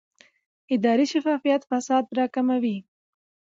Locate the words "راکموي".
2.17-2.77